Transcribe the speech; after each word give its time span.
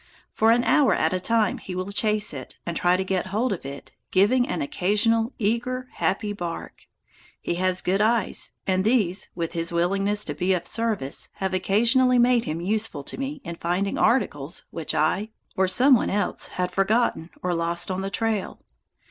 For 0.33 0.49
an 0.49 0.63
hour 0.63 0.95
at 0.95 1.13
a 1.13 1.19
time 1.19 1.59
he 1.59 1.75
will 1.75 1.91
chase 1.91 2.33
it 2.33 2.57
and 2.65 2.75
try 2.75 2.97
to 2.97 3.03
get 3.03 3.27
hold 3.27 3.53
of 3.53 3.67
it, 3.67 3.91
giving 4.09 4.47
an 4.47 4.59
occasional 4.59 5.31
eager, 5.37 5.89
happy 5.91 6.33
bark. 6.33 6.87
He 7.39 7.53
has 7.61 7.83
good 7.83 8.01
eyes, 8.01 8.53
and 8.65 8.83
these, 8.83 9.29
with 9.35 9.53
his 9.53 9.71
willingness 9.71 10.25
to 10.25 10.33
be 10.33 10.53
of 10.53 10.65
service, 10.65 11.29
have 11.35 11.53
occasionally 11.53 12.17
made 12.17 12.45
him 12.45 12.61
useful 12.61 13.03
to 13.03 13.17
me 13.19 13.41
in 13.43 13.57
finding 13.57 13.99
articles 13.99 14.63
which 14.71 14.95
I, 14.95 15.29
or 15.55 15.67
some 15.67 15.93
one 15.93 16.09
else, 16.09 16.47
had 16.47 16.71
forgotten 16.71 17.29
or 17.43 17.53
lost 17.53 17.91
on 17.91 18.01
the 18.01 18.09
trail. 18.09 18.59